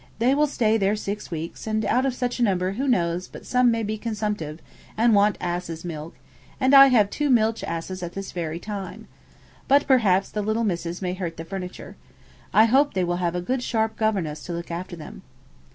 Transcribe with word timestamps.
They 0.17 0.33
will 0.33 0.47
stay 0.47 0.77
their 0.79 0.95
six 0.95 1.29
weeks, 1.29 1.67
and 1.67 1.85
out 1.85 2.07
of 2.07 2.15
such 2.15 2.39
a 2.39 2.43
number 2.43 2.71
who 2.71 2.87
knows 2.87 3.27
but 3.27 3.45
some 3.45 3.69
may 3.69 3.83
be 3.83 3.99
consumptive, 3.99 4.59
and 4.97 5.13
want 5.13 5.37
asses' 5.39 5.85
milk; 5.85 6.15
and 6.59 6.73
I 6.73 6.87
have 6.87 7.11
two 7.11 7.29
milch 7.29 7.63
asses 7.63 8.01
at 8.01 8.13
this 8.13 8.31
very 8.31 8.57
time. 8.57 9.05
But 9.67 9.85
perhaps 9.85 10.31
the 10.31 10.41
little 10.41 10.63
Misses 10.63 11.03
may 11.03 11.13
hurt 11.13 11.37
the 11.37 11.45
furniture. 11.45 11.97
I 12.51 12.65
hope 12.65 12.95
they 12.95 13.03
will 13.03 13.17
have 13.17 13.35
a 13.35 13.41
good 13.41 13.61
sharp 13.61 13.95
governess 13.95 14.41
to 14.45 14.53
look 14.53 14.71
after 14.71 14.95
them.' 14.95 15.21